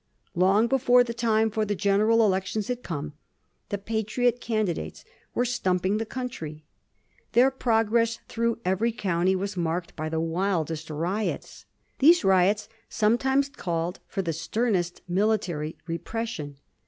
Long 0.33 0.65
before 0.65 1.03
the 1.03 1.13
time 1.13 1.51
for 1.51 1.63
the 1.63 1.75
general 1.75 2.25
elections 2.25 2.69
had 2.69 2.81
come, 2.81 3.13
the 3.69 3.77
Patriot 3.77 4.41
candidates 4.41 5.05
were 5.35 5.45
stumping 5.45 5.97
the 5.99 6.07
country. 6.07 6.63
Their 7.33 7.51
progress 7.51 8.17
through 8.27 8.57
each 8.65 8.97
county 8.97 9.35
was 9.35 9.55
marked 9.55 9.95
by 9.95 10.09
the 10.09 10.19
wildest 10.19 10.89
riots. 10.89 11.67
The 11.99 12.19
riots 12.23 12.67
sometimes 12.89 13.47
called 13.49 13.99
for 14.07 14.23
the 14.23 14.33
sternest 14.33 15.03
military 15.07 15.77
repression. 15.85 16.57